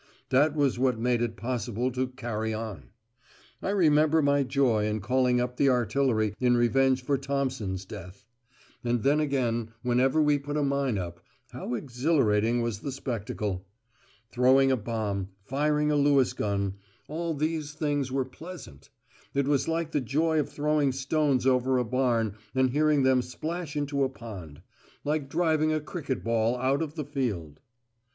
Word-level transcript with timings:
That 0.29 0.55
was 0.55 0.79
what 0.79 0.97
made 0.97 1.21
it 1.21 1.35
possible 1.37 1.91
to 1.91 2.07
"carry 2.07 2.55
on." 2.55 2.85
I 3.61 3.69
remembered 3.69 4.23
my 4.23 4.41
joy 4.41 4.87
in 4.87 4.99
calling 4.99 5.39
up 5.39 5.57
the 5.57 5.69
artillery 5.69 6.33
in 6.39 6.57
revenge 6.57 7.03
for 7.03 7.19
Thompson's 7.19 7.85
death. 7.85 8.25
And 8.83 9.03
then 9.03 9.19
again, 9.19 9.73
whenever 9.83 10.19
we 10.19 10.39
put 10.39 10.57
a 10.57 10.63
mine 10.63 10.97
up, 10.97 11.19
how 11.51 11.75
exhilarating 11.75 12.63
was 12.63 12.79
the 12.79 12.91
spectacle! 12.91 13.67
Throwing 14.31 14.71
a 14.71 14.75
bomb, 14.75 15.27
firing 15.45 15.91
a 15.91 15.95
Lewis 15.95 16.33
gun, 16.33 16.77
all 17.07 17.35
these 17.35 17.73
things 17.73 18.11
were 18.11 18.25
pleasant. 18.25 18.89
It 19.35 19.47
was 19.47 19.67
like 19.67 19.91
the 19.91 20.01
joy 20.01 20.39
of 20.39 20.49
throwing 20.49 20.91
stones 20.93 21.45
over 21.45 21.77
a 21.77 21.85
barn 21.85 22.37
and 22.55 22.71
hearing 22.71 23.03
them 23.03 23.21
splash 23.21 23.75
into 23.75 24.03
a 24.03 24.09
pond; 24.09 24.63
like 25.03 25.29
driving 25.29 25.71
a 25.71 25.79
cricket 25.79 26.23
ball 26.23 26.57
out 26.57 26.81
of 26.81 26.95
the 26.95 27.05
field. 27.05 27.59